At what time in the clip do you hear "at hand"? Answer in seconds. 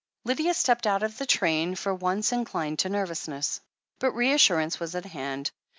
4.95-5.51